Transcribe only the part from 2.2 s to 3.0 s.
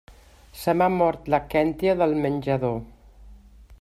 menjador.